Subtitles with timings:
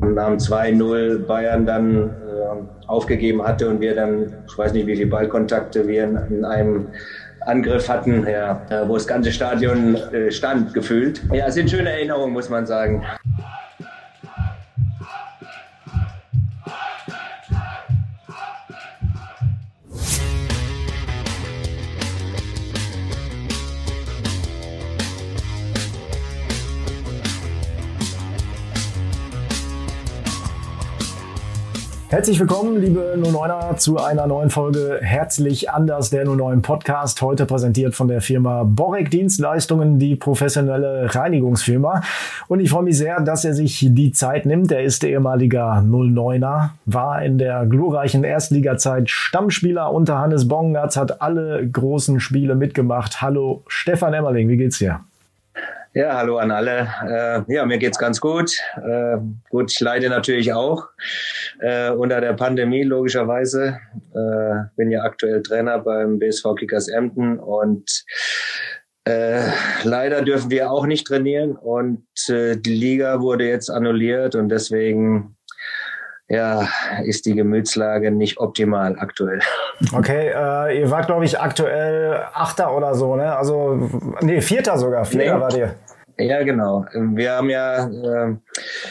[0.00, 5.10] Nach 2-0 Bayern dann äh, aufgegeben hatte und wir dann, ich weiß nicht, wie viele
[5.10, 6.88] Ballkontakte wir in, in einem
[7.40, 11.22] Angriff hatten, ja, wo das ganze Stadion äh, stand, gefühlt.
[11.32, 13.02] Ja, es sind schöne Erinnerungen, muss man sagen.
[32.10, 37.22] Herzlich willkommen, liebe 09er, zu einer neuen Folge Herzlich anders, der 09 Podcast.
[37.22, 42.02] Heute präsentiert von der Firma Borek Dienstleistungen, die professionelle Reinigungsfirma.
[42.48, 44.72] Und ich freue mich sehr, dass er sich die Zeit nimmt.
[44.72, 51.64] Er ist ehemaliger 09er, war in der glorreichen Erstligazeit Stammspieler unter Hannes Bongatz, hat alle
[51.64, 53.22] großen Spiele mitgemacht.
[53.22, 54.98] Hallo Stefan Emmerling, wie geht's dir?
[55.92, 56.88] Ja, hallo an alle.
[57.04, 58.52] Äh, ja, mir geht's ganz gut.
[58.76, 59.16] Äh,
[59.50, 60.86] gut, ich leide natürlich auch
[61.58, 63.80] äh, unter der Pandemie logischerweise.
[64.14, 68.04] Äh, bin ja aktuell Trainer beim BSV Kickers Emden und
[69.04, 69.40] äh,
[69.82, 75.36] leider dürfen wir auch nicht trainieren und äh, die Liga wurde jetzt annulliert und deswegen
[76.30, 76.68] ja,
[77.04, 79.40] ist die Gemütslage nicht optimal aktuell.
[79.92, 83.34] Okay, äh, ihr wart, glaube ich, aktuell Achter oder so, ne?
[83.34, 85.04] Also, nee, Vierter sogar.
[85.04, 85.40] Vierter nee.
[85.40, 85.74] war ihr.
[86.20, 86.84] Ja, genau.
[86.92, 88.36] Wir haben ja äh,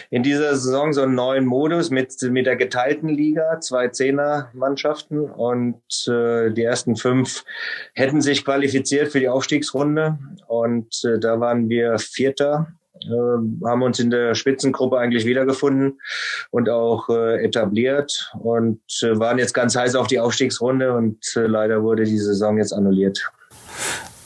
[0.09, 5.81] in dieser Saison so einen neuen Modus mit, mit der geteilten Liga, zwei Zehner-Mannschaften und
[6.07, 7.45] äh, die ersten fünf
[7.93, 12.67] hätten sich qualifiziert für die Aufstiegsrunde und äh, da waren wir Vierter
[13.03, 15.99] äh, haben uns in der Spitzengruppe eigentlich wiedergefunden
[16.51, 21.41] und auch äh, etabliert und äh, waren jetzt ganz heiß auf die Aufstiegsrunde und äh,
[21.41, 23.31] leider wurde die Saison jetzt annulliert.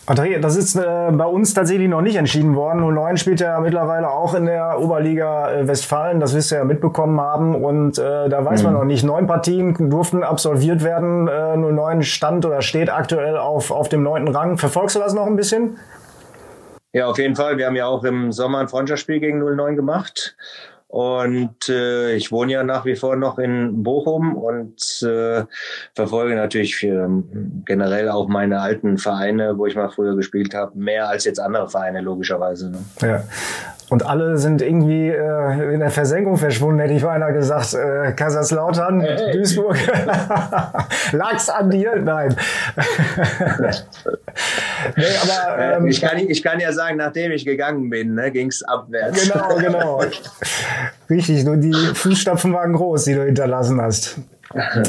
[0.06, 2.82] Das ist äh, bei uns tatsächlich noch nicht entschieden worden.
[2.94, 7.22] 09 spielt ja mittlerweile auch in der Oberliga äh, Westfalen, das wirst du ja mitbekommen
[7.22, 7.56] haben.
[7.56, 8.66] Und äh, da weiß mhm.
[8.66, 9.06] man noch nicht.
[9.06, 11.30] Neun Partien durften absolviert werden.
[11.30, 14.58] Äh, 09 stand oder steht aktuell auf, auf dem neunten Rang.
[14.58, 15.78] Verfolgst du das noch ein bisschen?
[16.92, 17.58] Ja, auf jeden Fall.
[17.58, 20.36] Wir haben ja auch im Sommer ein Freundschaftsspiel gegen 09 gemacht.
[20.94, 25.44] Und äh, ich wohne ja nach wie vor noch in Bochum und äh,
[25.96, 27.10] verfolge natürlich für,
[27.66, 31.68] generell auch meine alten Vereine, wo ich mal früher gespielt habe, mehr als jetzt andere
[31.68, 32.70] Vereine logischerweise.
[32.70, 32.78] Ne?
[33.02, 33.24] Ja.
[33.90, 37.74] Und alle sind irgendwie äh, in der Versenkung verschwunden, hätte ich beinahe gesagt.
[37.74, 39.32] Äh, Kaiserslautern, hey.
[39.34, 39.78] Duisburg.
[41.12, 41.96] Lag's an dir?
[41.98, 42.36] Nein.
[44.96, 48.32] nee, aber, äh, ähm, ich, kann, ich kann ja sagen, nachdem ich gegangen bin, ne,
[48.32, 49.32] ging's abwärts.
[49.32, 50.02] Genau, genau.
[51.10, 54.18] Richtig, nur die Fußstapfen waren groß, die du hinterlassen hast.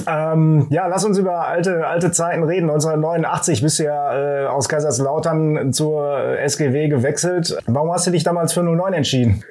[0.07, 2.69] ähm, ja, lass uns über alte, alte Zeiten reden.
[2.69, 7.57] 1989 bist du ja äh, aus Kaiserslautern zur SGW gewechselt.
[7.67, 9.43] Warum hast du dich damals für 09 entschieden?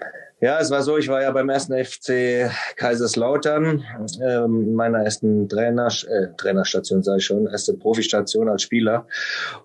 [0.43, 3.81] Ja, es war so, ich war ja beim ersten FC Kaiserslautern,
[4.21, 9.07] ähm, meiner ersten Trainer, äh, Trainerstation, ich schon, erste Profistation als Spieler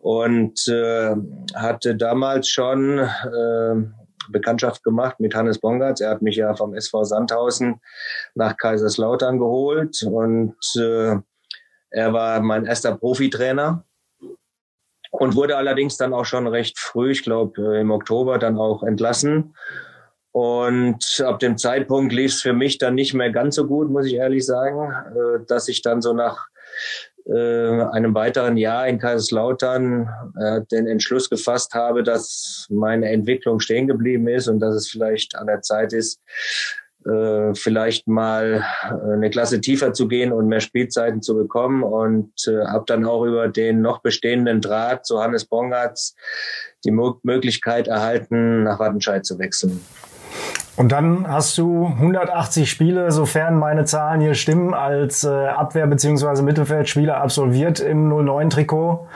[0.03, 1.17] und äh,
[1.57, 3.75] hatte damals schon äh,
[4.31, 6.01] Bekanntschaft gemacht mit Hannes Bongartz.
[6.01, 7.81] Er hat mich ja vom SV Sandhausen
[8.35, 11.17] nach Kaiserslautern geholt und äh,
[11.91, 13.85] er war mein erster Profitrainer
[15.11, 18.83] und wurde allerdings dann auch schon recht früh, ich glaube äh, im Oktober, dann auch
[18.83, 19.55] entlassen.
[20.33, 24.07] Und ab dem Zeitpunkt lief es für mich dann nicht mehr ganz so gut, muss
[24.07, 26.49] ich ehrlich sagen, äh, dass ich dann so nach
[27.29, 30.09] äh, einem weiteren Jahr in Kaiserslautern
[30.39, 35.37] äh, den Entschluss gefasst habe, dass meine Entwicklung stehen geblieben ist und dass es vielleicht
[35.37, 36.21] an der Zeit ist,
[37.07, 42.33] äh, vielleicht mal äh, eine Klasse tiefer zu gehen und mehr Spielzeiten zu bekommen und
[42.47, 46.17] äh, habe dann auch über den noch bestehenden Draht zu Hannes Bongartz
[46.85, 49.81] die Mo Möglichkeit erhalten, nach Wattenscheid zu wechseln.
[50.79, 56.41] Und dann hast du 180 Spiele, sofern meine Zahlen hier stimmen, als äh, Abwehr- bzw.
[56.43, 59.09] Mittelfeldspieler absolviert im 09-Trikot.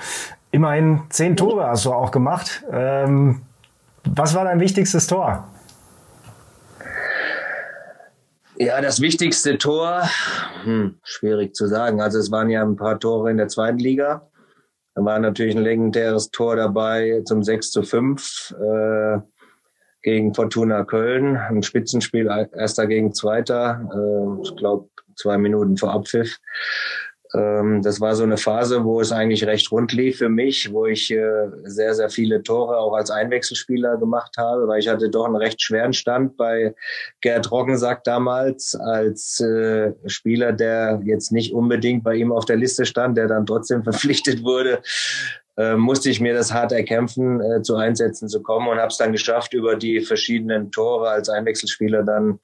[0.50, 2.64] Immerhin zehn Tore hast du auch gemacht.
[2.72, 3.42] Ähm,
[4.02, 5.46] was war dein wichtigstes Tor?
[8.56, 10.03] Ja, das wichtigste Tor,
[10.65, 12.00] hm, schwierig zu sagen.
[12.00, 14.26] Also es waren ja ein paar Tore in der zweiten Liga.
[14.97, 18.56] Da war natürlich ein legendäres Tor dabei zum 6 zu 5.
[18.60, 19.18] Äh,
[20.03, 26.39] gegen Fortuna Köln, ein Spitzenspiel, erster gegen zweiter, äh, ich glaube zwei Minuten vor Abpfiff.
[27.34, 30.87] Ähm, das war so eine Phase, wo es eigentlich recht rund lief für mich, wo
[30.87, 35.25] ich äh, sehr, sehr viele Tore auch als Einwechselspieler gemacht habe, weil ich hatte doch
[35.25, 36.75] einen recht schweren Stand bei
[37.21, 42.84] Gerd Roggensack damals als äh, Spieler, der jetzt nicht unbedingt bei ihm auf der Liste
[42.84, 44.83] stand, der dann trotzdem verpflichtet wurde
[45.57, 48.97] äh, musste ich mir das hart erkämpfen, äh, zu Einsätzen zu kommen und habe es
[48.97, 52.39] dann geschafft, über die verschiedenen Tore als Einwechselspieler dann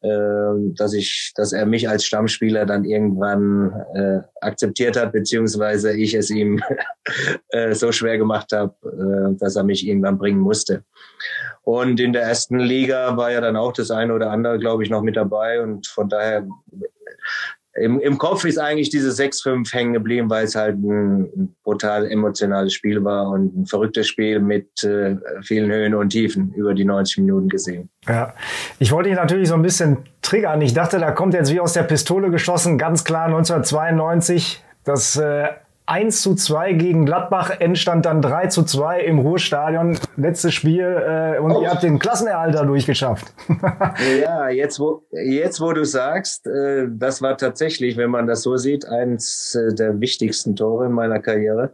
[0.00, 6.14] äh, dass ich, dass er mich als Stammspieler dann irgendwann äh, akzeptiert hat, beziehungsweise ich
[6.14, 6.62] es ihm
[7.50, 10.84] äh, so schwer gemacht habe, äh, dass er mich irgendwann bringen musste.
[11.62, 14.90] Und in der ersten Liga war ja dann auch das eine oder andere, glaube ich,
[14.90, 15.60] noch mit dabei.
[15.62, 16.48] Und von daher
[17.74, 22.74] im, im Kopf ist eigentlich diese 6-5 hängen geblieben, weil es halt ein brutal emotionales
[22.74, 27.18] Spiel war und ein verrücktes Spiel mit äh, vielen Höhen und Tiefen über die 90
[27.18, 27.88] Minuten gesehen.
[28.08, 28.34] Ja,
[28.78, 30.60] ich wollte dich natürlich so ein bisschen triggern.
[30.62, 35.48] Ich dachte, da kommt jetzt wie aus der Pistole geschossen, ganz klar 1992 das äh,
[35.90, 39.98] 1 zu 2 gegen Gladbach, Endstand dann 3 zu 2 im Ruhrstadion.
[40.16, 41.62] Letztes Spiel äh, und oh.
[41.62, 43.34] ihr habt den Klassenerhalter durchgeschafft.
[44.22, 48.56] ja, jetzt wo, jetzt wo du sagst, äh, das war tatsächlich, wenn man das so
[48.56, 51.72] sieht, eins äh, der wichtigsten Tore in meiner Karriere.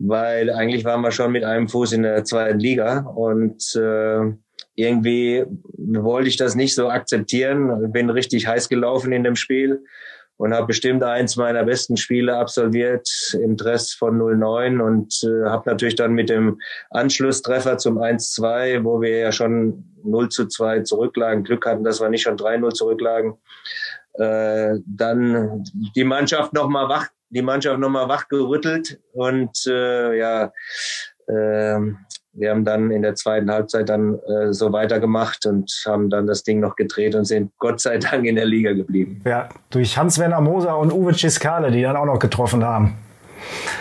[0.00, 4.32] Weil eigentlich waren wir schon mit einem Fuß in der zweiten Liga und äh,
[4.74, 5.44] irgendwie
[5.78, 7.92] wollte ich das nicht so akzeptieren.
[7.92, 9.84] Bin richtig heiß gelaufen in dem Spiel
[10.36, 13.08] und habe bestimmt eins meiner besten Spiele absolviert
[13.40, 16.60] im Dress von 09 und äh, habe natürlich dann mit dem
[16.90, 22.08] Anschlusstreffer zum 1-2, wo wir ja schon 0 zu 2 zurücklagen, Glück hatten, dass wir
[22.08, 23.34] nicht schon 3-0 zurücklagen,
[24.14, 25.64] äh, dann
[25.94, 30.52] die Mannschaft nochmal wach, die Mannschaft nochmal wach gerüttelt und äh, ja,
[31.26, 31.78] äh,
[32.34, 36.42] wir haben dann in der zweiten Halbzeit dann äh, so weitergemacht und haben dann das
[36.42, 39.22] Ding noch gedreht und sind Gott sei Dank in der Liga geblieben.
[39.24, 42.98] Ja, durch Hans-Werner Moser und Uwe Ciskale, die dann auch noch getroffen haben.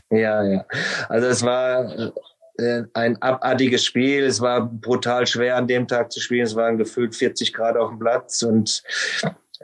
[0.09, 0.65] Ja, ja.
[1.09, 2.13] Also es war
[2.57, 4.23] äh, ein abartiges Spiel.
[4.25, 6.43] Es war brutal schwer an dem Tag zu spielen.
[6.43, 8.83] Es waren gefühlt 40 Grad auf dem Platz und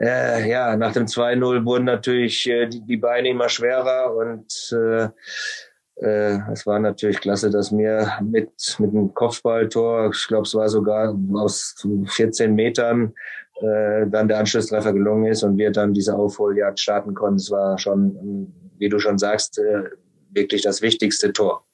[0.00, 4.74] äh, ja, nach dem 2-0 wurden natürlich äh, die, die Beine immer schwerer und
[6.00, 10.68] äh, es war natürlich klasse, dass mir mit, mit einem Kopfballtor, ich glaube, es war
[10.68, 11.74] sogar aus
[12.06, 13.12] 14 Metern,
[13.60, 17.36] äh, dann der Anschlusstreffer gelungen ist und wir dann diese Aufholjagd starten konnten.
[17.36, 19.84] Es war schon, wie du schon sagst, äh,
[20.30, 21.64] wirklich das wichtigste Tor.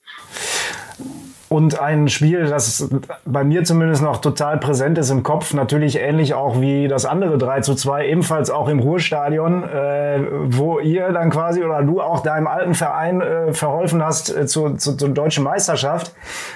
[1.48, 2.88] Und ein Spiel, das
[3.24, 7.38] bei mir zumindest noch total präsent ist im Kopf, natürlich ähnlich auch wie das andere
[7.38, 12.20] 3 zu 2, ebenfalls auch im Ruhrstadion, äh, wo ihr dann quasi oder du auch
[12.20, 16.12] deinem alten Verein äh, verholfen hast äh, zu, zu, zur deutschen Meisterschaft,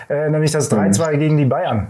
[0.08, 1.18] äh, nämlich das 3-2 mhm.
[1.20, 1.86] gegen die Bayern.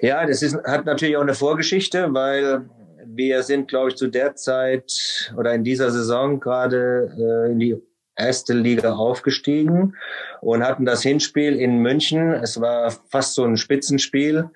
[0.00, 2.62] Ja, das ist, hat natürlich auch eine Vorgeschichte, weil
[3.06, 7.82] wir sind, glaube ich, zu der Zeit oder in dieser Saison gerade äh, in die
[8.20, 9.96] erste Liga aufgestiegen
[10.40, 12.32] und hatten das Hinspiel in München.
[12.34, 14.50] Es war fast so ein Spitzenspiel.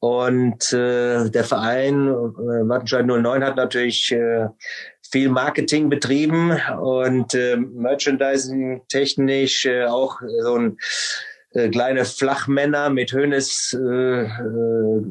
[0.00, 4.46] Und äh, der Verein äh, Wattenscheid 09 hat natürlich äh,
[5.10, 10.78] viel Marketing betrieben und äh, Merchandising technisch äh, auch so ein
[11.52, 15.02] äh, kleine Flachmänner mit Hönes äh, äh,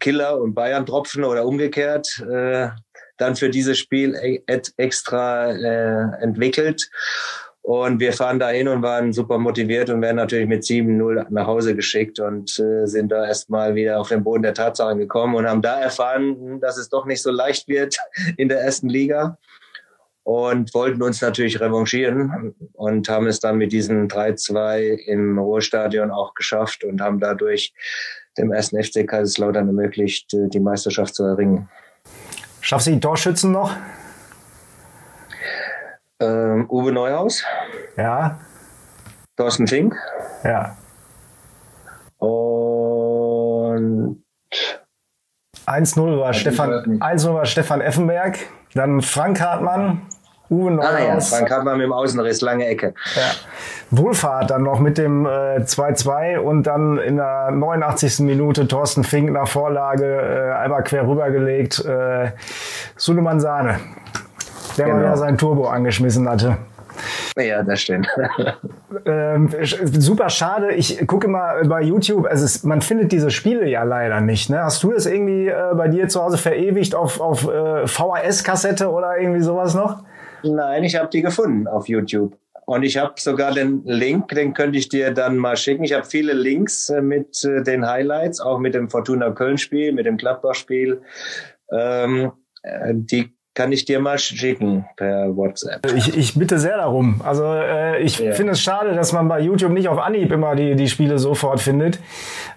[0.00, 2.68] Killer und Bayern Tropfen oder umgekehrt äh,
[3.18, 4.42] dann für dieses Spiel e-,
[4.76, 6.88] extra äh, entwickelt.
[7.62, 11.48] Und wir fahren da hin und waren super motiviert und werden natürlich mit 7-0 nach
[11.48, 15.48] Hause geschickt und äh, sind da erstmal wieder auf den Boden der Tatsachen gekommen und
[15.48, 17.96] haben da erfahren, dass es doch nicht so leicht wird
[18.36, 19.36] in der ersten Liga
[20.26, 26.34] und wollten uns natürlich revanchieren und haben es dann mit diesem 3-2 im Ruhrstadion auch
[26.34, 27.72] geschafft und haben dadurch
[28.36, 31.68] dem ersten FC Kaiserslautern ermöglicht, äh, die Meisterschaft zu erringen.
[32.60, 33.72] Schaffst du die Torschützen noch?
[36.20, 37.44] Ähm, Uwe Neuhaus.
[37.96, 38.38] Ja.
[39.36, 39.96] Thorsten Fink.
[40.44, 40.76] Ja.
[42.18, 44.22] Und
[45.66, 48.38] 1-0 war, Stefan, 1 war Stefan Effenberg.
[48.74, 50.02] Dann Frank Hartmann,
[50.48, 50.92] Uwe Neuhaus.
[50.94, 52.94] Ah ja, Frank Hartmann mit dem Außenriss, lange Ecke.
[53.14, 53.22] Ja.
[53.90, 58.20] Wohlfahrt dann noch mit dem 2-2 äh, und dann in der 89.
[58.20, 61.84] Minute Thorsten Fink nach Vorlage äh, einmal quer rübergelegt.
[61.84, 62.32] Äh,
[62.96, 63.80] Suleiman Sahne,
[64.76, 64.96] der genau.
[64.96, 66.58] mal wieder sein Turbo angeschmissen hatte.
[67.38, 68.08] Ja, das stimmt.
[69.06, 70.72] ähm, super schade.
[70.72, 74.48] Ich gucke immer bei YouTube, also es, man findet diese Spiele ja leider nicht.
[74.50, 74.62] Ne?
[74.62, 79.18] Hast du das irgendwie äh, bei dir zu Hause verewigt auf, auf äh, VHS-Kassette oder
[79.18, 80.02] irgendwie sowas noch?
[80.46, 82.38] Nein, ich habe die gefunden auf YouTube.
[82.66, 85.84] Und ich habe sogar den Link, den könnte ich dir dann mal schicken.
[85.84, 90.04] Ich habe viele Links äh, mit äh, den Highlights, auch mit dem Fortuna Köln-Spiel, mit
[90.04, 91.00] dem Gladbach-Spiel.
[91.70, 95.90] Ähm, äh, die kann ich dir mal schicken per WhatsApp.
[95.96, 97.22] Ich, ich bitte sehr darum.
[97.24, 98.32] Also äh, ich ja.
[98.32, 101.60] finde es schade, dass man bei YouTube nicht auf Anhieb immer die, die Spiele sofort
[101.60, 101.98] findet,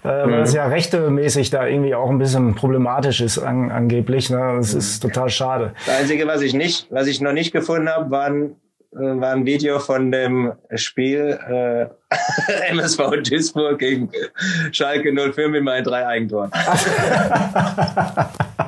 [0.03, 0.31] äh, mhm.
[0.31, 4.29] weil es ja rechtemäßig da irgendwie auch ein bisschen problematisch ist an, angeblich.
[4.29, 4.55] Ne?
[4.57, 4.79] Das mhm.
[4.79, 5.73] ist total schade.
[5.85, 8.57] Das Einzige, was ich nicht, was ich noch nicht gefunden habe, waren
[8.91, 11.85] äh, war ein Video von dem Spiel äh,
[12.71, 14.09] MSV Duisburg gegen
[14.73, 16.51] Schalke 05 mit meinen drei Eigentoren.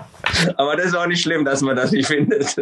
[0.58, 2.56] Aber das ist auch nicht schlimm, dass man das nicht findet.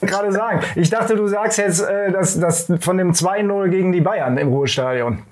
[0.00, 0.60] Gerade sagen.
[0.74, 4.48] Ich dachte, du sagst jetzt äh, das, das von dem 2-0 gegen die Bayern im
[4.48, 5.22] Ruhestadion.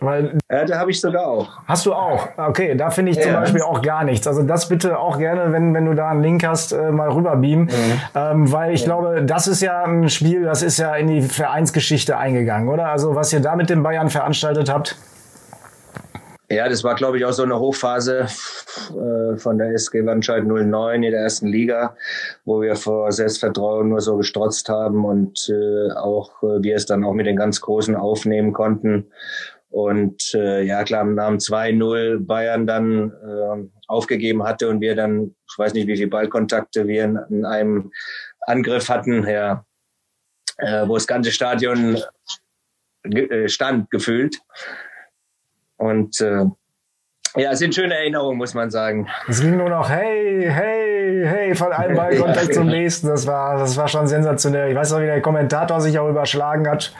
[0.00, 1.48] Weil, ja, da habe ich sogar auch.
[1.66, 2.28] Hast du auch?
[2.36, 3.24] Okay, da finde ich ja.
[3.24, 4.26] zum Beispiel auch gar nichts.
[4.26, 7.66] Also das bitte auch gerne, wenn, wenn du da einen Link hast, äh, mal rüberbeamen.
[7.66, 8.00] Mhm.
[8.14, 8.86] Ähm, weil ich ja.
[8.86, 12.88] glaube, das ist ja ein Spiel, das ist ja in die Vereinsgeschichte eingegangen, oder?
[12.88, 14.96] Also was ihr da mit den Bayern veranstaltet habt.
[16.54, 21.02] Ja, das war, glaube ich, auch so eine Hochphase äh, von der SG Wandscheid 09
[21.02, 21.96] in der ersten Liga,
[22.44, 27.02] wo wir vor Selbstvertrauen nur so gestrotzt haben und äh, auch äh, wir es dann
[27.02, 29.10] auch mit den ganz Großen aufnehmen konnten.
[29.70, 35.34] Und äh, ja, klar, am Namen 2-0 Bayern dann äh, aufgegeben hatte und wir dann,
[35.50, 37.90] ich weiß nicht, wie viele Ballkontakte wir in, in einem
[38.42, 39.64] Angriff hatten, ja,
[40.58, 41.98] äh, wo das ganze Stadion
[43.02, 44.38] äh, stand, gefühlt.
[45.76, 46.44] Und äh,
[47.36, 49.08] ja, es sind schöne Erinnerungen, muss man sagen.
[49.26, 53.08] Es ging nur noch, hey, hey, hey, von einem Ballkontakt ja, zum nächsten.
[53.08, 54.70] Das war, das war schon sensationell.
[54.70, 56.94] Ich weiß noch, wie der Kommentator sich auch überschlagen hat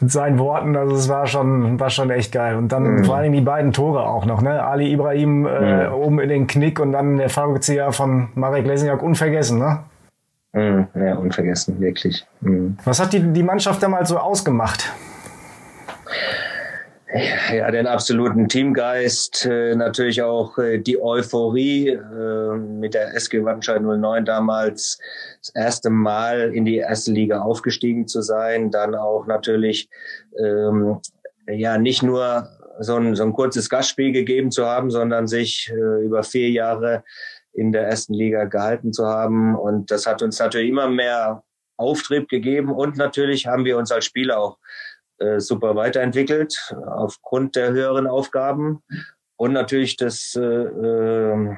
[0.00, 0.76] mit seinen Worten.
[0.76, 2.54] Also es war schon, war schon echt geil.
[2.54, 3.04] Und dann mhm.
[3.04, 4.62] vor allem die beiden Tore auch noch, ne?
[4.62, 5.94] Ali Ibrahim äh, mhm.
[5.94, 9.80] oben in den Knick und dann der Fallrückzieher von Marek Lesniak unvergessen, ne?
[10.52, 10.86] Mhm.
[10.94, 12.24] Ja, unvergessen, wirklich.
[12.40, 12.78] Mhm.
[12.84, 14.92] Was hat die, die Mannschaft damals so ausgemacht?
[17.52, 23.80] Ja, den absoluten Teamgeist, äh, natürlich auch äh, die Euphorie äh, mit der SG Wattenscheid
[23.80, 24.98] 09 damals
[25.40, 29.88] das erste Mal in die erste Liga aufgestiegen zu sein, dann auch natürlich
[30.38, 31.00] ähm,
[31.48, 32.48] ja nicht nur
[32.80, 37.04] so ein, so ein kurzes Gastspiel gegeben zu haben, sondern sich über vier Jahre
[37.54, 39.54] in der ersten Liga gehalten zu haben.
[39.54, 41.42] Und das hat uns natürlich immer mehr
[41.78, 44.58] Auftrieb gegeben und natürlich haben wir uns als Spieler auch
[45.18, 48.82] äh, super weiterentwickelt aufgrund der höheren Aufgaben
[49.36, 51.56] und natürlich des äh, äh,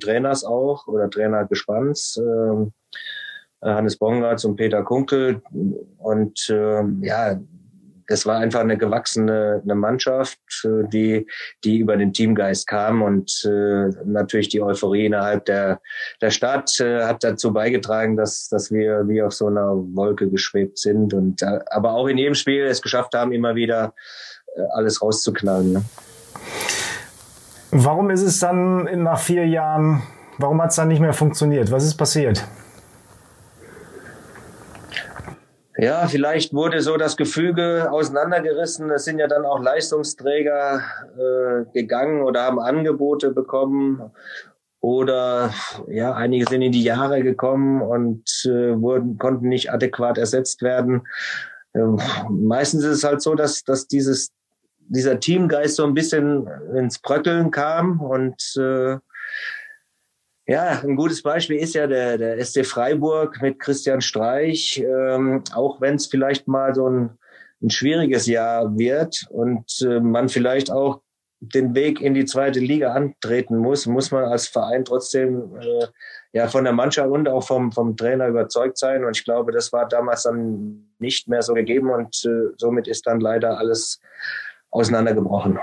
[0.00, 2.16] Trainers auch oder Trainergespanns.
[2.18, 2.70] Äh,
[3.64, 5.40] Hannes Bongard und Peter Kunkel.
[5.98, 7.40] Und äh, ja,
[8.12, 11.26] das war einfach eine gewachsene eine Mannschaft, äh, die,
[11.64, 15.80] die über den Teamgeist kam und äh, natürlich die Euphorie innerhalb der,
[16.20, 20.78] der Stadt äh, hat dazu beigetragen, dass, dass wir wie auf so einer Wolke geschwebt
[20.78, 23.94] sind und äh, aber auch in jedem Spiel es geschafft haben, immer wieder
[24.54, 25.72] äh, alles rauszuknallen.
[25.72, 25.82] Ne?
[27.70, 30.02] Warum ist es dann nach vier Jahren,
[30.36, 31.70] warum hat es dann nicht mehr funktioniert?
[31.70, 32.44] Was ist passiert?
[35.78, 38.90] Ja, vielleicht wurde so das Gefüge auseinandergerissen.
[38.90, 40.82] Es sind ja dann auch Leistungsträger
[41.16, 44.10] äh, gegangen oder haben Angebote bekommen.
[44.80, 45.54] Oder
[45.88, 51.02] ja, einige sind in die Jahre gekommen und äh, wurden, konnten nicht adäquat ersetzt werden.
[51.74, 51.98] Ähm,
[52.28, 54.32] meistens ist es halt so, dass, dass dieses,
[54.80, 58.98] dieser Teamgeist so ein bisschen ins Bröckeln kam und äh,
[60.46, 64.78] ja, ein gutes Beispiel ist ja der, der SC Freiburg mit Christian Streich.
[64.78, 67.10] Ähm, auch wenn es vielleicht mal so ein,
[67.62, 71.00] ein schwieriges Jahr wird und äh, man vielleicht auch
[71.38, 75.86] den Weg in die zweite Liga antreten muss, muss man als Verein trotzdem äh,
[76.32, 79.04] ja von der Mannschaft und auch vom, vom Trainer überzeugt sein.
[79.04, 83.06] Und ich glaube, das war damals dann nicht mehr so gegeben und äh, somit ist
[83.06, 84.00] dann leider alles
[84.70, 85.58] auseinandergebrochen.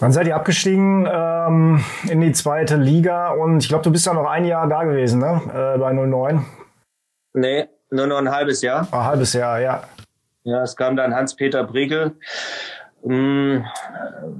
[0.00, 3.32] Wann seid ihr abgestiegen ähm, in die zweite Liga?
[3.32, 5.42] Und ich glaube, du bist ja noch ein Jahr da gewesen, ne?
[5.52, 6.42] Äh, bei 09.
[7.34, 8.88] Nee, nur noch ein halbes Jahr.
[8.90, 9.82] Ein halbes Jahr, ja.
[10.44, 12.12] Ja, es kam dann Hans-Peter Briegel.
[13.02, 13.66] Hm,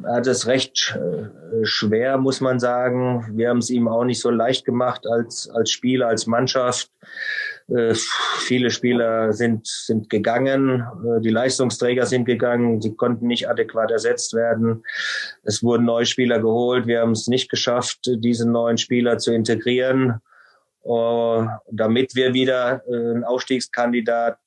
[0.04, 3.26] er hat es recht äh, schwer, muss man sagen.
[3.36, 6.90] Wir haben es ihm auch nicht so leicht gemacht als, als Spieler, als Mannschaft.
[7.74, 7.94] Äh,
[8.38, 14.34] viele Spieler sind, sind gegangen, äh, die Leistungsträger sind gegangen, sie konnten nicht adäquat ersetzt
[14.34, 14.84] werden.
[15.44, 16.86] Es wurden neue Spieler geholt.
[16.86, 20.20] Wir haben es nicht geschafft, diese neuen Spieler zu integrieren,
[20.84, 24.38] äh, damit wir wieder ein Aufstiegskandidat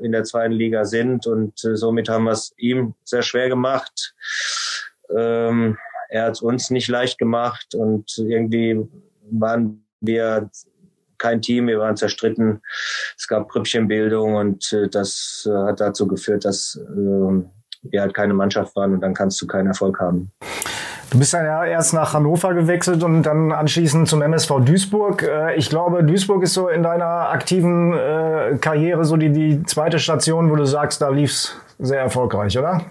[0.00, 1.26] in der zweiten Liga sind.
[1.26, 4.14] Und somit haben wir es ihm sehr schwer gemacht.
[5.10, 5.76] Ähm,
[6.08, 8.80] er hat es uns nicht leicht gemacht und irgendwie
[9.30, 10.50] waren wir
[11.18, 12.62] kein Team, wir waren zerstritten.
[13.16, 17.42] Es gab Grüppchenbildung und äh, das äh, hat dazu geführt, dass äh,
[17.82, 20.32] wir halt keine Mannschaft waren und dann kannst du keinen Erfolg haben.
[21.10, 25.22] Du bist ja erst nach Hannover gewechselt und dann anschließend zum MSV Duisburg.
[25.22, 29.98] Äh, ich glaube, Duisburg ist so in deiner aktiven äh, Karriere so die, die zweite
[29.98, 32.82] Station, wo du sagst, da lief's sehr erfolgreich, oder?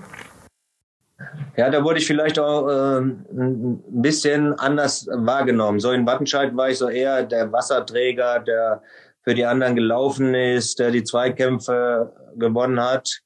[1.58, 5.80] Ja, da wurde ich vielleicht auch äh, ein bisschen anders wahrgenommen.
[5.80, 8.82] So in Wattenscheid war ich so eher der Wasserträger, der
[9.24, 13.22] für die anderen gelaufen ist, der die Zweikämpfe gewonnen hat.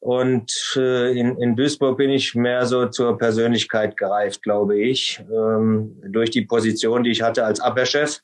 [0.00, 5.96] Und äh, in, in Duisburg bin ich mehr so zur Persönlichkeit gereift, glaube ich, ähm,
[6.08, 8.20] durch die Position, die ich hatte als Abwehrchef.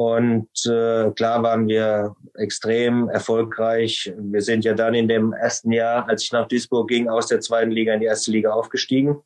[0.00, 4.10] Und äh, klar waren wir extrem erfolgreich.
[4.16, 7.40] Wir sind ja dann in dem ersten Jahr, als ich nach Duisburg ging, aus der
[7.40, 9.18] zweiten Liga in die erste Liga aufgestiegen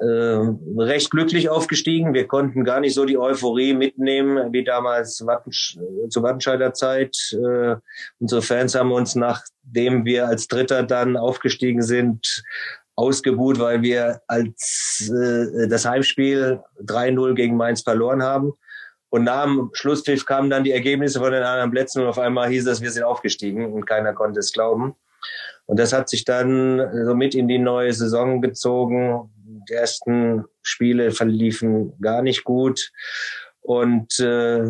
[0.00, 2.14] äh, recht glücklich aufgestiegen.
[2.14, 7.16] Wir konnten gar nicht so die Euphorie mitnehmen wie damals Wattensch zur Wattenscheider Zeit.
[7.32, 7.76] Äh,
[8.18, 12.42] unsere Fans haben uns, nachdem wir als Dritter dann aufgestiegen sind,
[12.96, 18.54] ausgebuht, weil wir als äh, das Heimspiel 3-0 gegen Mainz verloren haben.
[19.10, 22.48] Und nach dem Schlusspfiff kamen dann die Ergebnisse von den anderen Plätzen und auf einmal
[22.48, 24.94] hieß es, wir sind aufgestiegen und keiner konnte es glauben.
[25.66, 29.30] Und das hat sich dann so mit in die neue Saison gezogen
[29.68, 32.92] die ersten Spiele verliefen gar nicht gut.
[33.60, 34.64] Und äh,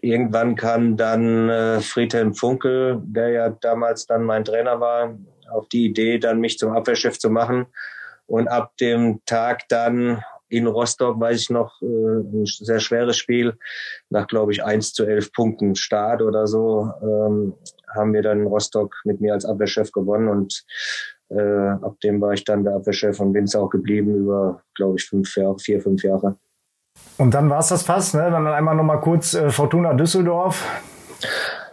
[0.00, 5.18] irgendwann kam dann äh, Friedhelm Funkel, der ja damals dann mein Trainer war,
[5.50, 7.66] auf die Idee, dann mich zum Abwehrchef zu machen.
[8.26, 10.22] Und ab dem Tag dann
[10.54, 13.54] in Rostock, weiß ich noch, äh, ein sehr schweres Spiel,
[14.10, 17.54] nach, glaube ich, eins zu elf Punkten Start oder so, ähm,
[17.94, 20.64] haben wir dann Rostock mit mir als Abwehrchef gewonnen und
[21.30, 24.96] äh, ab dem war ich dann der Abwehrchef und bin es auch geblieben über, glaube
[24.98, 26.36] ich, fünf Jahre, vier, fünf Jahre.
[27.18, 28.30] Und dann war es das fast, ne?
[28.30, 30.64] Dann einmal nochmal kurz äh, Fortuna Düsseldorf.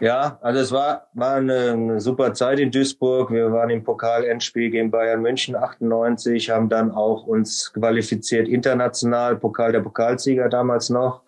[0.01, 3.29] Ja, also es war, war eine, super Zeit in Duisburg.
[3.29, 9.71] Wir waren im Pokal-Endspiel gegen Bayern München 98, haben dann auch uns qualifiziert international, Pokal
[9.71, 11.21] der Pokalsieger damals noch.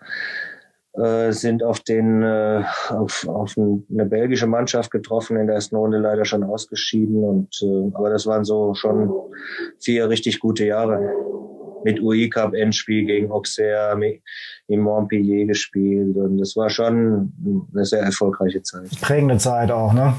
[0.93, 5.99] Äh, sind auf den äh, auf, auf eine belgische Mannschaft getroffen in der ersten Runde
[5.99, 7.23] leider schon ausgeschieden.
[7.23, 9.11] Und äh, aber das waren so schon
[9.79, 11.13] vier richtig gute Jahre
[11.83, 13.99] mit UI Cup Endspiel gegen Auxerre
[14.67, 17.33] in Montpellier gespielt und das war schon
[17.73, 18.89] eine sehr erfolgreiche Zeit.
[19.01, 20.15] Prägende Zeit auch, ne?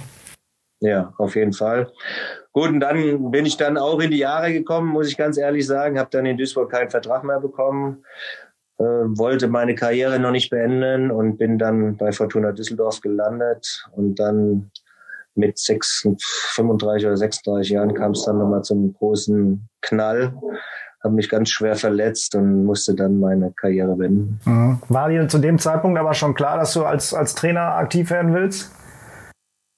[0.81, 1.91] Ja, auf jeden Fall.
[2.53, 5.67] Gut, und dann bin ich dann auch in die Jahre gekommen, muss ich ganz ehrlich
[5.67, 8.05] sagen, habe dann in Duisburg keinen Vertrag mehr bekommen,
[8.79, 14.17] äh, wollte meine Karriere noch nicht beenden und bin dann bei Fortuna Düsseldorf gelandet und
[14.19, 14.71] dann
[15.35, 16.09] mit 6,
[16.55, 20.35] 35 oder 36 Jahren kam es dann nochmal zum großen Knall,
[21.05, 24.41] habe mich ganz schwer verletzt und musste dann meine Karriere beenden.
[24.45, 24.79] Mhm.
[24.89, 28.35] War dir zu dem Zeitpunkt aber schon klar, dass du als, als Trainer aktiv werden
[28.35, 28.73] willst?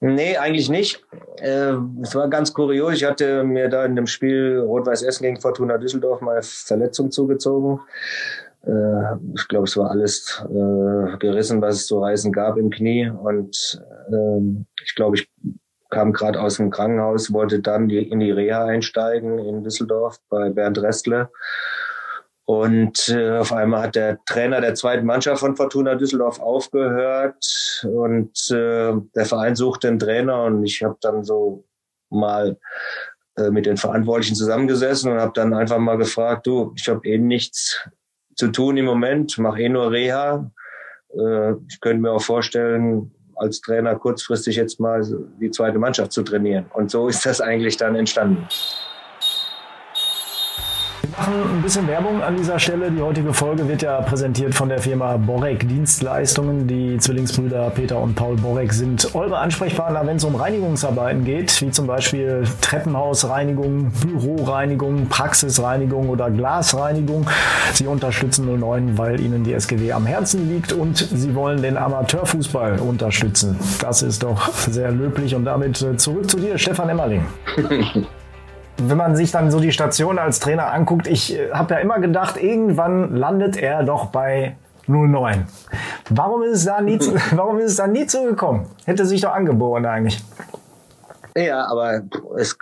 [0.01, 1.05] Nee, eigentlich nicht.
[1.39, 2.95] Äh, es war ganz kurios.
[2.95, 7.81] Ich hatte mir da in dem Spiel Rot-Weiß Essen gegen Fortuna Düsseldorf mal Verletzung zugezogen.
[8.67, 13.09] Äh, ich glaube, es war alles äh, gerissen, was es zu reißen gab im Knie.
[13.09, 15.29] Und ähm, ich glaube, ich
[15.91, 20.51] kam gerade aus dem Krankenhaus, wollte dann die, in die Reha einsteigen in Düsseldorf bei
[20.51, 21.31] Bernd Restle.
[22.45, 28.31] Und äh, auf einmal hat der Trainer der zweiten Mannschaft von Fortuna Düsseldorf aufgehört und
[28.51, 31.65] äh, der Verein suchte einen Trainer und ich habe dann so
[32.09, 32.57] mal
[33.37, 37.19] äh, mit den Verantwortlichen zusammengesessen und habe dann einfach mal gefragt, du, ich habe eh
[37.19, 37.81] nichts
[38.37, 40.51] zu tun im Moment, mache eh nur Reha.
[41.11, 45.03] Äh, ich könnte mir auch vorstellen, als Trainer kurzfristig jetzt mal
[45.41, 46.67] die zweite Mannschaft zu trainieren.
[46.73, 48.47] Und so ist das eigentlich dann entstanden
[51.19, 52.91] ein bisschen Werbung an dieser Stelle.
[52.91, 56.67] Die heutige Folge wird ja präsentiert von der Firma Borek Dienstleistungen.
[56.67, 61.71] Die Zwillingsbrüder Peter und Paul Borek sind eure Ansprechpartner, wenn es um Reinigungsarbeiten geht, wie
[61.71, 67.29] zum Beispiel Treppenhausreinigung, Büroreinigung, Praxisreinigung oder Glasreinigung.
[67.73, 72.79] Sie unterstützen 09, weil ihnen die SGW am Herzen liegt und sie wollen den Amateurfußball
[72.79, 73.59] unterstützen.
[73.81, 77.25] Das ist doch sehr löblich und damit äh, zurück zu dir, Stefan Emmerling.
[78.79, 81.99] wenn man sich dann so die Station als Trainer anguckt, ich äh, habe ja immer
[81.99, 85.47] gedacht, irgendwann landet er doch bei 09.
[86.11, 88.67] Warum ist es da nie, zu, warum ist es da nie zugekommen?
[88.85, 90.23] Hätte sich doch angeboren eigentlich.
[91.37, 92.03] Ja, aber
[92.39, 92.57] es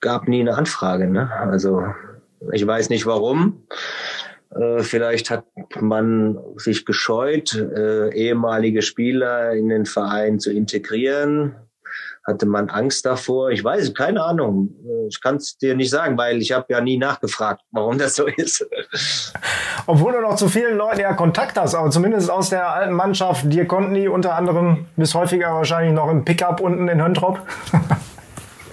[0.00, 1.08] gab nie eine Anfrage.
[1.08, 1.30] Ne?
[1.32, 1.84] Also
[2.52, 3.66] ich weiß nicht warum.
[4.54, 5.44] Äh, vielleicht hat
[5.80, 11.54] man sich gescheut, äh, ehemalige Spieler in den Verein zu integrieren
[12.26, 13.50] hatte man Angst davor?
[13.50, 14.74] Ich weiß, keine Ahnung.
[15.08, 18.26] Ich kann es dir nicht sagen, weil ich habe ja nie nachgefragt, warum das so
[18.26, 18.66] ist.
[19.86, 23.52] Obwohl du noch zu vielen Leuten ja Kontakt hast, aber zumindest aus der alten Mannschaft.
[23.52, 27.40] Dir konnten die unter anderem bis häufiger wahrscheinlich noch im Pickup unten in Höntrop.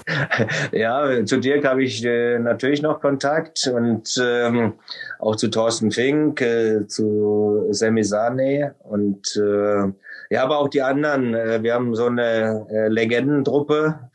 [0.72, 4.74] ja, zu Dirk habe ich äh, natürlich noch Kontakt und ähm,
[5.20, 9.92] auch zu Thorsten Fink, äh, zu Semi Sane und äh,
[10.30, 11.34] ja, aber auch die anderen.
[11.34, 14.10] Äh, wir haben so eine äh, Legendentruppe,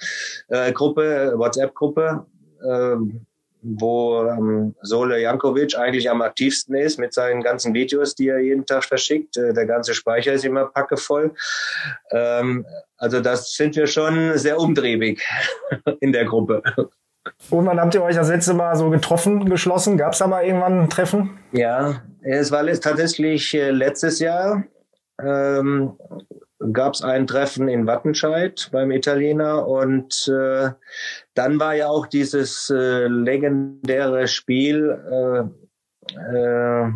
[0.49, 2.27] äh, Gruppe, WhatsApp-Gruppe.
[2.69, 3.27] Ähm,
[3.63, 8.67] wo ähm, Sole Jankovic eigentlich am aktivsten ist mit seinen ganzen Videos, die er jeden
[8.67, 9.37] Tag verschickt.
[9.37, 11.35] Äh, der ganze Speicher ist immer packevoll.
[12.11, 12.65] Ähm,
[12.97, 15.23] also das sind wir schon sehr umtriebig
[16.01, 16.63] in der Gruppe.
[17.51, 19.99] Und wann habt ihr euch das letzte Mal so getroffen, geschlossen?
[19.99, 21.39] Gab es da mal irgendwann ein Treffen?
[21.53, 24.65] Ja, es war tatsächlich äh, letztes Jahr.
[25.21, 25.97] Ähm,
[26.73, 30.71] gab es ein Treffen in Wattenscheid beim Italiener und äh,
[31.35, 35.51] dann war ja auch dieses äh, legendäre Spiel
[36.11, 36.93] äh, äh,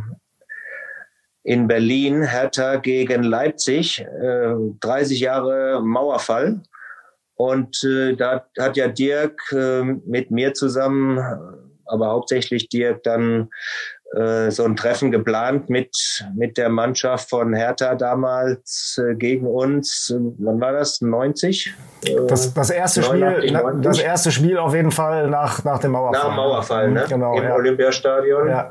[1.44, 6.62] in Berlin, Hertha gegen Leipzig, äh, 30 Jahre Mauerfall.
[7.34, 11.18] Und äh, da hat ja Dirk äh, mit mir zusammen,
[11.86, 13.50] aber hauptsächlich Dirk dann
[14.50, 20.14] so ein Treffen geplant mit, mit der Mannschaft von Hertha damals äh, gegen uns.
[20.38, 21.00] Wann war das?
[21.00, 21.74] 90?
[22.28, 23.82] Das, das erste 89, Spiel, 90?
[23.82, 26.20] das erste Spiel auf jeden Fall nach, nach dem Mauerfall.
[26.20, 27.04] Nach dem Mauerfall, ne?
[27.08, 27.54] Genau, Im ja.
[27.54, 28.48] Olympiastadion.
[28.48, 28.70] Ja.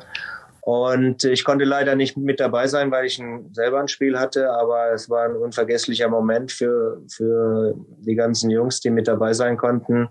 [0.62, 4.52] Und ich konnte leider nicht mit dabei sein, weil ich ein, selber ein Spiel hatte,
[4.52, 7.74] aber es war ein unvergesslicher Moment für, für
[8.06, 10.10] die ganzen Jungs, die mit dabei sein konnten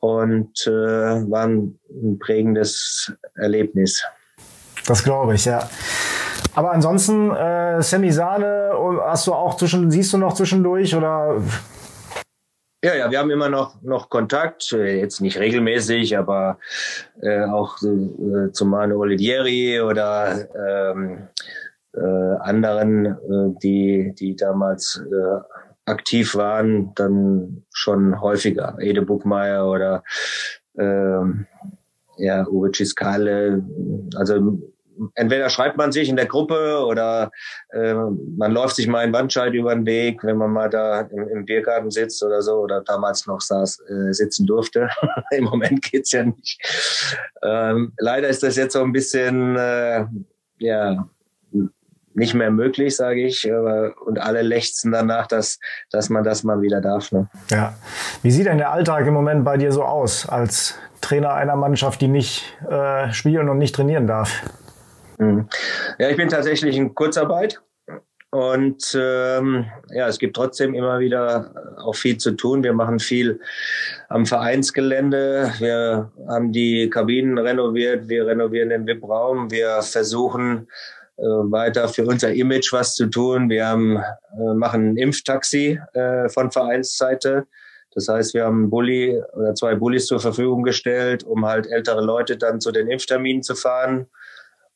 [0.00, 4.04] und äh, war ein, ein prägendes Erlebnis.
[4.88, 5.68] Das glaube ich, ja.
[6.54, 8.72] Aber ansonsten, äh, Sammy Sahne,
[9.04, 11.42] hast du auch zwischen, siehst du noch zwischendurch oder?
[12.82, 16.58] Ja, ja, wir haben immer noch, noch Kontakt, äh, jetzt nicht regelmäßig, aber
[17.20, 21.28] äh, auch äh, zu Manu Olivieri oder ähm,
[21.92, 25.40] äh, anderen, äh, die, die damals äh,
[25.90, 28.76] aktiv waren, dann schon häufiger.
[28.80, 30.02] Ede Buchmeier oder
[30.78, 31.46] ähm,
[32.16, 33.62] ja, Uwe Ciscale.
[34.16, 34.58] Also
[35.14, 37.30] entweder schreibt man sich in der Gruppe oder
[37.70, 41.28] äh, man läuft sich mal in Wandscheid über den Weg, wenn man mal da im,
[41.28, 44.88] im Biergarten sitzt oder so oder damals noch saß, äh, sitzen durfte.
[45.30, 46.60] Im Moment geht's ja nicht.
[47.42, 50.06] Ähm, leider ist das jetzt so ein bisschen äh,
[50.58, 51.08] ja
[52.18, 53.48] nicht mehr möglich, sage ich.
[53.50, 55.58] Und alle lechzen danach, dass,
[55.90, 57.12] dass man das mal wieder darf.
[57.12, 57.28] Ne?
[57.50, 57.74] Ja.
[58.22, 62.00] Wie sieht denn der Alltag im Moment bei dir so aus, als Trainer einer Mannschaft,
[62.00, 64.42] die nicht äh, spielen und nicht trainieren darf?
[65.18, 65.48] Mhm.
[65.98, 67.60] Ja, ich bin tatsächlich in Kurzarbeit.
[68.30, 72.62] Und ähm, ja, es gibt trotzdem immer wieder auch viel zu tun.
[72.62, 73.40] Wir machen viel
[74.10, 75.50] am Vereinsgelände.
[75.58, 78.08] Wir haben die Kabinen renoviert.
[78.08, 79.50] Wir renovieren den VIP-Raum.
[79.50, 80.68] Wir versuchen
[81.16, 83.48] äh, weiter für unser Image was zu tun.
[83.48, 87.46] Wir haben, äh, machen ein Impftaxi äh, von Vereinsseite.
[87.94, 92.02] Das heißt, wir haben einen Bulli oder zwei Bullis zur Verfügung gestellt, um halt ältere
[92.02, 94.06] Leute dann zu den Impfterminen zu fahren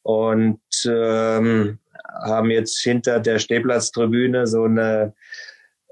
[0.03, 1.79] und ähm,
[2.25, 5.15] haben jetzt hinter der Stehplatztribüne so eine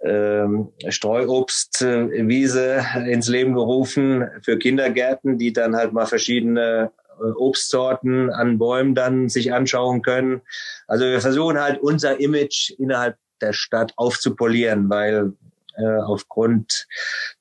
[0.03, 8.59] ähm, Streuobstwiese ins Leben gerufen für Kindergärten, die dann halt mal verschiedene äh, Obstsorten an
[8.59, 10.41] Bäumen dann sich anschauen können.
[10.87, 15.35] Also wir versuchen halt unser Image innerhalb der Stadt aufzupolieren, weil
[15.77, 16.87] äh, aufgrund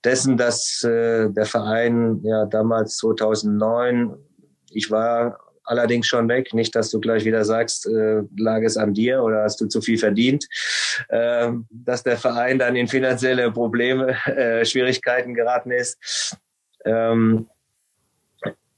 [0.03, 4.15] dessen, dass äh, der Verein ja damals 2009,
[4.71, 6.53] ich war allerdings schon weg.
[6.53, 9.81] Nicht, dass du gleich wieder sagst, äh, lag es an dir oder hast du zu
[9.81, 10.47] viel verdient,
[11.09, 16.37] äh, dass der Verein dann in finanzielle Probleme, äh, Schwierigkeiten geraten ist.
[16.85, 17.47] Ähm,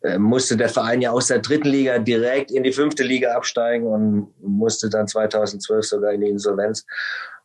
[0.04, 3.86] äh, musste der Verein ja aus der dritten Liga direkt in die fünfte Liga absteigen
[3.86, 6.86] und musste dann 2012 sogar in die Insolvenz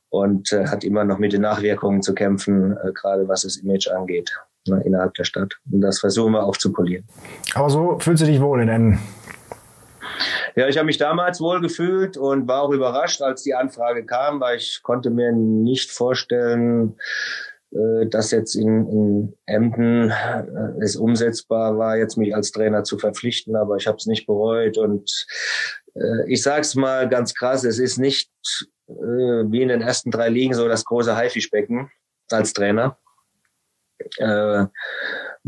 [0.09, 3.89] und äh, hat immer noch mit den Nachwirkungen zu kämpfen, äh, gerade was das Image
[3.89, 4.33] angeht
[4.69, 5.55] ne, innerhalb der Stadt.
[5.71, 7.05] Und das versuchen wir aufzupolieren.
[7.55, 8.99] Aber so fühlst du dich wohl in Ennen?
[10.59, 14.41] Ja, ich habe mich damals wohl gefühlt und war auch überrascht, als die Anfrage kam,
[14.41, 16.97] weil ich konnte mir nicht vorstellen,
[17.73, 22.97] äh, dass jetzt in, in Emden äh, es umsetzbar war, jetzt mich als Trainer zu
[22.97, 24.79] verpflichten, aber ich habe es nicht bereut.
[24.79, 25.27] Und
[25.95, 28.31] äh, ich sage es mal ganz krass, es ist nicht
[28.89, 31.91] wie in den ersten drei Ligen so das große Haifischbecken
[32.31, 32.97] als Trainer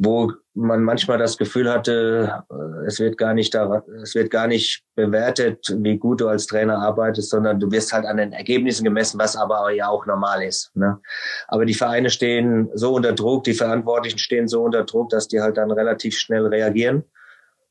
[0.00, 4.46] wo man manchmal das Gefühl hatte, äh, es wird gar nicht da, es wird gar
[4.46, 8.84] nicht bewertet, wie gut du als Trainer arbeitest, sondern du wirst halt an den Ergebnissen
[8.84, 10.70] gemessen, was aber ja auch normal ist.
[10.76, 11.00] Ne?
[11.48, 15.40] Aber die Vereine stehen so unter Druck, die Verantwortlichen stehen so unter Druck, dass die
[15.40, 17.02] halt dann relativ schnell reagieren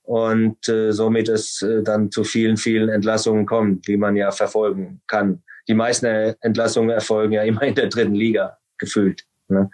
[0.03, 5.01] und äh, somit es äh, dann zu vielen, vielen Entlassungen kommt, wie man ja verfolgen
[5.07, 5.43] kann.
[5.69, 6.05] Die meisten
[6.41, 9.26] Entlassungen erfolgen ja immer in der dritten Liga gefühlt.
[9.49, 9.69] Ne?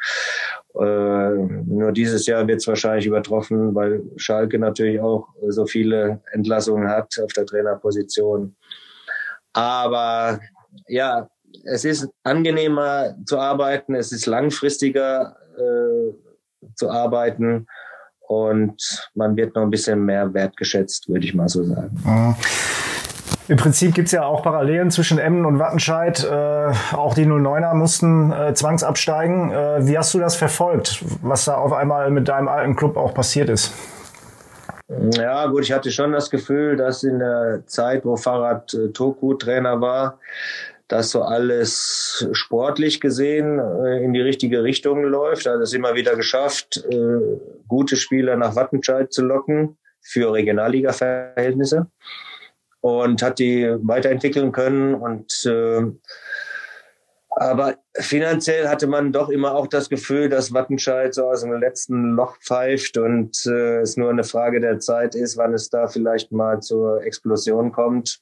[0.76, 1.30] Äh,
[1.66, 7.16] nur dieses Jahr wird es wahrscheinlich übertroffen, weil Schalke natürlich auch so viele Entlassungen hat
[7.24, 8.56] auf der Trainerposition.
[9.54, 10.40] Aber
[10.88, 11.30] ja,
[11.66, 16.14] es ist angenehmer zu arbeiten, es ist langfristiger äh,
[16.76, 17.68] zu arbeiten
[18.28, 21.96] und man wird noch ein bisschen mehr wertgeschätzt, würde ich mal so sagen.
[22.04, 22.36] Mhm.
[23.54, 26.24] Im Prinzip gibt's ja auch Parallelen zwischen Emmen und Wattenscheid.
[26.24, 29.52] Äh, auch die 09er mussten äh, zwangsabsteigen.
[29.52, 33.14] Äh, wie hast du das verfolgt, was da auf einmal mit deinem alten Club auch
[33.14, 33.72] passiert ist?
[35.20, 39.36] Ja, gut, ich hatte schon das Gefühl, dass in der Zeit, wo Fahrrad äh, Toku
[39.36, 40.18] Trainer war,
[40.88, 45.46] dass so alles sportlich gesehen äh, in die richtige Richtung läuft.
[45.46, 47.20] Er hat es immer wieder geschafft, äh,
[47.68, 51.86] gute Spieler nach Wattenscheid zu locken für Regionalliga-Verhältnisse
[52.84, 55.84] und hat die weiterentwickeln können und äh,
[57.30, 62.12] aber finanziell hatte man doch immer auch das Gefühl, dass Wattenscheid so aus dem letzten
[62.12, 66.32] Loch pfeift und äh, es nur eine Frage der Zeit ist, wann es da vielleicht
[66.32, 68.22] mal zur Explosion kommt.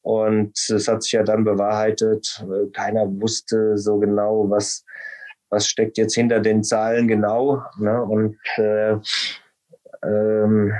[0.00, 2.42] Und es hat sich ja dann bewahrheitet.
[2.72, 4.84] Keiner wusste so genau, was,
[5.50, 7.62] was steckt jetzt hinter den Zahlen genau.
[7.78, 8.02] Ne?
[8.02, 8.96] Und äh,
[10.02, 10.72] ähm,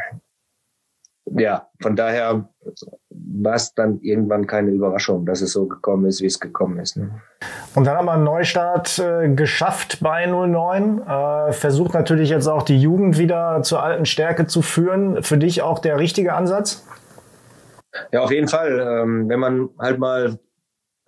[1.37, 2.49] ja, von daher
[3.11, 6.97] war es dann irgendwann keine Überraschung, dass es so gekommen ist, wie es gekommen ist.
[6.97, 7.21] Ne?
[7.75, 11.03] Und dann haben wir einen Neustart äh, geschafft bei 09.
[11.03, 15.23] Äh, versucht natürlich jetzt auch die Jugend wieder zur alten Stärke zu führen.
[15.23, 16.87] Für dich auch der richtige Ansatz?
[18.13, 18.79] Ja, auf jeden Fall.
[18.81, 20.39] Ähm, wenn man halt mal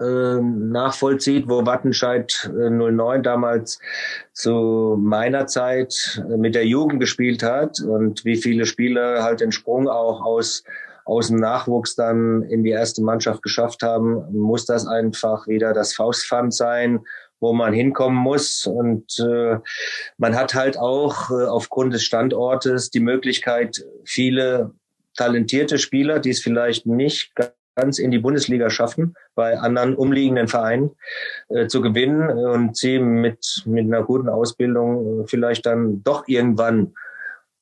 [0.03, 3.79] nachvollzieht, wo Wattenscheid äh, 09 damals
[4.33, 9.53] zu meiner Zeit äh, mit der Jugend gespielt hat und wie viele Spieler halt den
[9.53, 10.65] Sprung auch aus
[11.05, 15.93] aus dem Nachwuchs dann in die erste Mannschaft geschafft haben, muss das einfach wieder das
[15.93, 17.01] Faustpfand sein,
[17.41, 18.65] wo man hinkommen muss.
[18.65, 19.59] Und äh,
[20.19, 24.73] man hat halt auch äh, aufgrund des Standortes die Möglichkeit, viele
[25.17, 27.33] talentierte Spieler, die es vielleicht nicht
[27.99, 30.91] in die Bundesliga schaffen, bei anderen umliegenden Vereinen
[31.49, 36.93] äh, zu gewinnen und sie mit, mit einer guten Ausbildung äh, vielleicht dann doch irgendwann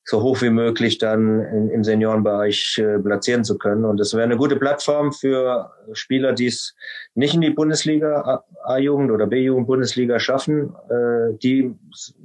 [0.03, 3.85] so hoch wie möglich dann in, im Seniorenbereich äh, platzieren zu können.
[3.85, 6.75] Und das wäre eine gute Plattform für Spieler, die es
[7.13, 10.75] nicht in die Bundesliga, A-Jugend oder B-Jugend Bundesliga schaffen.
[10.89, 11.75] Äh, die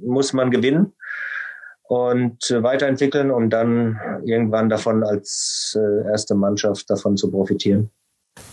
[0.01, 0.93] muss man gewinnen
[1.87, 7.89] und äh, weiterentwickeln, um dann irgendwann davon als äh, erste Mannschaft davon zu profitieren.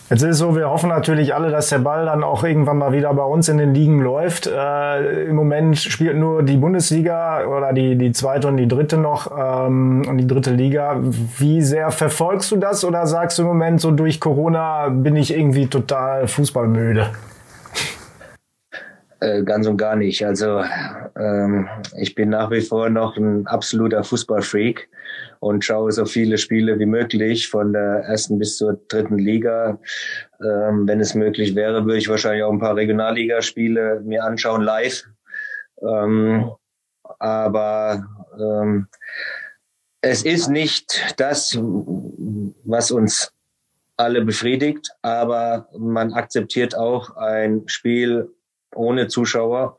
[0.09, 2.93] Jetzt ist es so, wir hoffen natürlich alle, dass der Ball dann auch irgendwann mal
[2.93, 4.47] wieder bei uns in den Ligen läuft.
[4.47, 9.31] Äh, Im Moment spielt nur die Bundesliga oder die, die zweite und die dritte noch
[9.31, 10.97] ähm, und die dritte Liga.
[11.01, 15.35] Wie sehr verfolgst du das oder sagst du im Moment so durch Corona bin ich
[15.35, 17.09] irgendwie total fußballmüde?
[19.23, 20.25] Äh, ganz und gar nicht.
[20.25, 20.63] Also
[21.15, 24.89] ähm, ich bin nach wie vor noch ein absoluter Fußballfreak
[25.39, 29.79] und schaue so viele Spiele wie möglich von der ersten bis zur dritten Liga.
[30.41, 35.05] Ähm, wenn es möglich wäre, würde ich wahrscheinlich auch ein paar Regionalligaspiele mir anschauen live.
[35.81, 36.51] Ähm,
[37.19, 38.05] aber
[38.37, 38.87] ähm,
[40.01, 41.57] es ist nicht das,
[42.65, 43.31] was uns
[43.95, 48.29] alle befriedigt, aber man akzeptiert auch ein Spiel
[48.75, 49.77] ohne Zuschauer,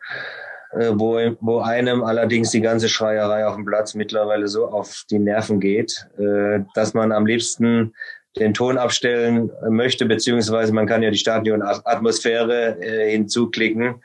[0.73, 5.19] äh, wo, wo einem allerdings die ganze Schreierei auf dem Platz mittlerweile so auf die
[5.19, 7.95] Nerven geht, äh, dass man am liebsten
[8.39, 14.03] den Ton abstellen möchte, beziehungsweise man kann ja die Stadionatmosphäre äh, hinzuklicken.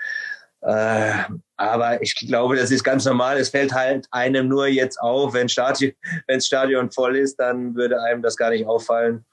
[0.62, 1.14] Äh,
[1.58, 3.38] aber ich glaube, das ist ganz normal.
[3.38, 5.94] Es fällt halt einem nur jetzt auf, wenn Stadion,
[6.28, 9.26] wenn das Stadion voll ist, dann würde einem das gar nicht auffallen.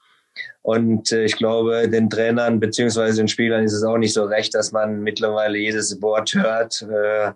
[0.61, 4.53] Und äh, ich glaube, den Trainern beziehungsweise den Spielern ist es auch nicht so recht,
[4.53, 6.81] dass man mittlerweile jedes Wort hört.
[6.81, 7.29] Äh,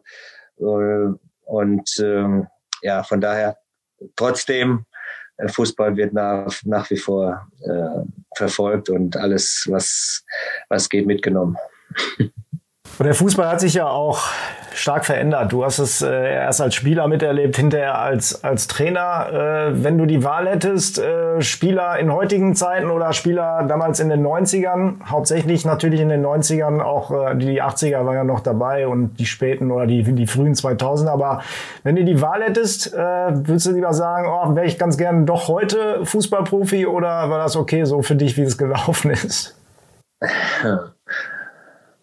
[0.63, 1.13] äh,
[1.45, 2.41] und äh,
[2.81, 3.57] ja, von daher
[4.15, 4.85] trotzdem,
[5.47, 7.47] Fußball wird nach, nach wie vor
[8.35, 10.23] verfolgt und alles, was,
[10.69, 11.57] was geht, mitgenommen.
[12.99, 14.27] Und der Fußball hat sich ja auch
[14.73, 15.51] stark verändert.
[15.51, 19.71] Du hast es äh, erst als Spieler miterlebt, hinterher als, als Trainer.
[19.71, 24.09] Äh, wenn du die Wahl hättest, äh, Spieler in heutigen Zeiten oder Spieler damals in
[24.09, 28.87] den 90ern, hauptsächlich natürlich in den 90ern, auch äh, die 80er war ja noch dabei
[28.87, 31.09] und die späten oder die, die frühen 2000er.
[31.09, 31.41] Aber
[31.83, 35.25] wenn du die Wahl hättest, äh, würdest du lieber sagen, oh, wäre ich ganz gerne
[35.25, 39.57] doch heute Fußballprofi oder war das okay so für dich, wie es gelaufen ist?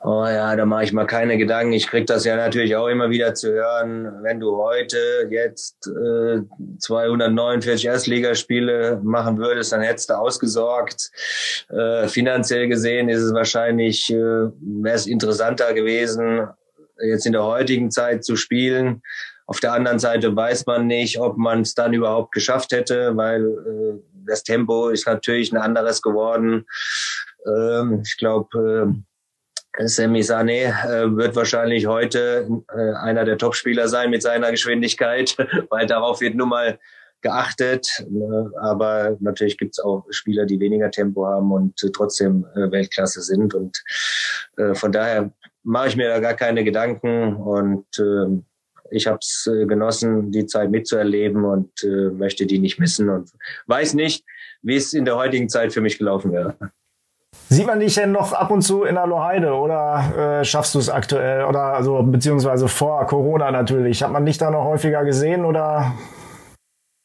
[0.01, 1.73] Oh ja, da mache ich mal keine Gedanken.
[1.73, 4.23] Ich krieg das ja natürlich auch immer wieder zu hören.
[4.23, 4.97] Wenn du heute
[5.29, 6.41] jetzt äh,
[6.79, 11.11] 249 Erstligaspiele machen würdest, dann hättest du ausgesorgt.
[11.71, 16.47] Äh, finanziell gesehen ist es wahrscheinlich, äh, wäre es interessanter gewesen,
[17.01, 19.03] jetzt in der heutigen Zeit zu spielen.
[19.47, 23.43] Auf der anderen Seite weiß man nicht, ob man es dann überhaupt geschafft hätte, weil
[23.45, 26.67] äh, das Tempo ist natürlich ein anderes geworden.
[27.47, 29.08] Ähm, ich glaube, äh,
[29.81, 35.37] Semi Sané äh, wird wahrscheinlich heute äh, einer der Topspieler sein mit seiner Geschwindigkeit,
[35.71, 36.79] weil darauf wird nun mal
[37.21, 37.89] geachtet.
[38.11, 38.53] Ne?
[38.61, 43.23] Aber natürlich gibt es auch Spieler, die weniger Tempo haben und äh, trotzdem äh, Weltklasse
[43.23, 43.55] sind.
[43.55, 43.83] Und
[44.57, 45.31] äh, von daher
[45.63, 48.43] mache ich mir da gar keine Gedanken und äh,
[48.91, 53.31] ich habe es äh, genossen, die Zeit mitzuerleben und äh, möchte die nicht missen und
[53.67, 54.25] weiß nicht,
[54.63, 56.57] wie es in der heutigen Zeit für mich gelaufen wäre.
[57.51, 60.79] Sieht man dich denn noch ab und zu in der Loheide oder äh, schaffst du
[60.79, 64.03] es aktuell oder also beziehungsweise vor Corona natürlich?
[64.03, 65.95] Hat man dich da noch häufiger gesehen oder?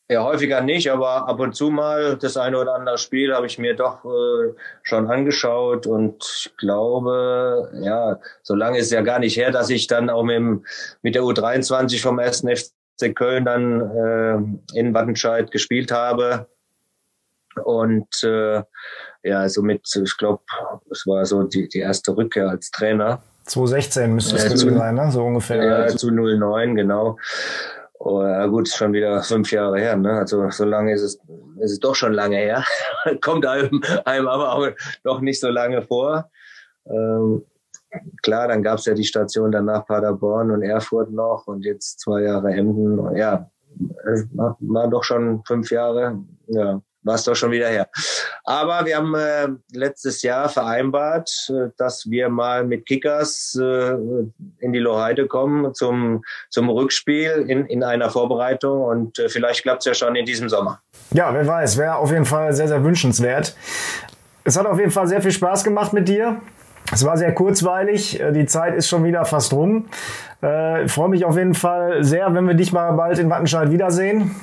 [0.10, 3.58] Ja, häufiger nicht, aber ab und zu mal das eine oder andere Spiel habe ich
[3.58, 9.38] mir doch äh, schon angeschaut und ich glaube, ja, so lange ist ja gar nicht
[9.38, 10.66] her, dass ich dann auch mit, dem,
[11.04, 12.42] mit der U23 vom 1.
[12.42, 13.82] FC Köln dann
[14.76, 16.48] äh, in Wattenscheid gespielt habe.
[17.64, 18.64] Und äh,
[19.24, 20.44] ja, somit, ich glaube,
[20.92, 23.22] es war so die, die erste Rückkehr als Trainer.
[23.46, 25.12] 2016 müsste es gewesen sein, ne?
[25.12, 25.64] so ungefähr.
[25.64, 27.18] Ja, zu 09, genau.
[28.00, 29.96] Oh, ja gut, schon wieder fünf Jahre her.
[29.96, 30.12] Ne?
[30.12, 31.16] Also so lange ist es,
[31.60, 32.64] ist es doch schon lange her.
[33.22, 34.68] Kommt einem, einem aber auch
[35.04, 36.30] doch nicht so lange vor.
[36.86, 37.46] Ähm,
[38.22, 42.24] klar, dann gab es ja die Station danach Paderborn und Erfurt noch und jetzt zwei
[42.24, 43.16] Jahre Emden.
[43.16, 43.50] Ja,
[44.14, 46.20] es war doch schon fünf Jahre.
[46.48, 47.88] Ja, war es doch schon wieder her.
[48.44, 53.96] Aber wir haben äh, letztes Jahr vereinbart, äh, dass wir mal mit Kickers äh,
[54.60, 59.82] in die Loheide kommen zum, zum Rückspiel in, in einer Vorbereitung und äh, vielleicht klappt
[59.82, 60.82] es ja schon in diesem Sommer.
[61.12, 63.56] Ja, wer weiß, wäre auf jeden Fall sehr, sehr wünschenswert.
[64.44, 66.42] Es hat auf jeden Fall sehr viel Spaß gemacht mit dir.
[66.92, 68.20] Es war sehr kurzweilig.
[68.20, 69.88] Äh, die Zeit ist schon wieder fast rum.
[70.42, 74.36] Äh, freue mich auf jeden Fall sehr, wenn wir dich mal bald in Wattenscheid wiedersehen.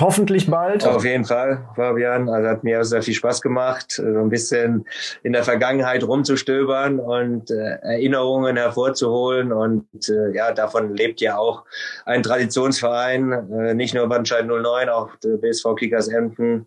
[0.00, 0.86] Hoffentlich bald.
[0.86, 2.28] Auf jeden Fall, Fabian.
[2.28, 4.86] Also hat mir sehr viel Spaß gemacht, so ein bisschen
[5.22, 9.52] in der Vergangenheit rumzustöbern und äh, Erinnerungen hervorzuholen.
[9.52, 11.64] Und äh, ja, davon lebt ja auch
[12.04, 16.66] ein Traditionsverein, äh, nicht nur Wattenscheid 09, auch der BSV Kickers Emden.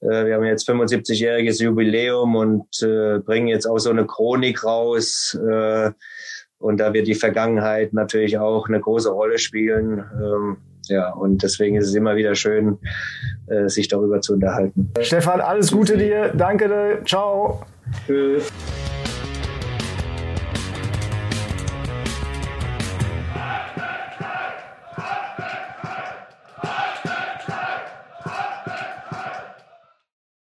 [0.00, 5.38] Äh, wir haben jetzt 75-jähriges Jubiläum und äh, bringen jetzt auch so eine Chronik raus.
[5.48, 5.90] Äh,
[6.58, 10.02] und da wird die Vergangenheit natürlich auch eine große Rolle spielen.
[10.88, 12.78] Ja, und deswegen ist es immer wieder schön,
[13.46, 14.92] äh, sich darüber zu unterhalten.
[15.00, 16.32] Stefan, alles Gute dir.
[16.34, 17.00] Danke.
[17.04, 17.62] Ciao.
[18.06, 18.50] Tschüss.